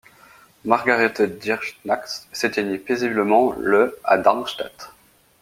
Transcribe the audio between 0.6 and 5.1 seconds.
Margarete Dierks-Nax s'éteignit paisiblement le à Darmstadt.